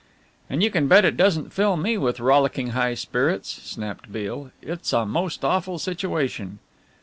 [0.49, 4.93] "And you can bet it doesn't fill me with rollicking high spirits," snapped Beale; "it's
[4.93, 6.57] a most awful situation."